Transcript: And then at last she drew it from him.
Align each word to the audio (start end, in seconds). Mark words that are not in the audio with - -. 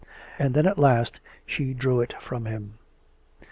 And 0.39 0.55
then 0.55 0.65
at 0.65 0.79
last 0.79 1.19
she 1.45 1.75
drew 1.75 2.01
it 2.01 2.19
from 2.19 2.45
him. 2.47 2.79